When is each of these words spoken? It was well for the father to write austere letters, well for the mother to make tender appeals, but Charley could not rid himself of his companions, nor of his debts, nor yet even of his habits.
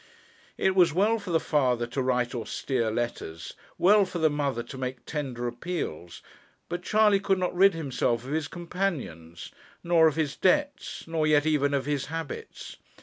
It 0.57 0.73
was 0.75 0.95
well 0.95 1.19
for 1.19 1.29
the 1.29 1.39
father 1.39 1.85
to 1.85 2.01
write 2.01 2.33
austere 2.33 2.89
letters, 2.89 3.53
well 3.77 4.03
for 4.03 4.17
the 4.17 4.31
mother 4.31 4.63
to 4.63 4.75
make 4.75 5.05
tender 5.05 5.45
appeals, 5.47 6.23
but 6.69 6.81
Charley 6.81 7.19
could 7.19 7.37
not 7.37 7.53
rid 7.53 7.75
himself 7.75 8.25
of 8.25 8.31
his 8.31 8.47
companions, 8.47 9.51
nor 9.83 10.07
of 10.07 10.15
his 10.15 10.35
debts, 10.35 11.03
nor 11.07 11.27
yet 11.27 11.45
even 11.45 11.75
of 11.75 11.85
his 11.85 12.07
habits. 12.07 12.77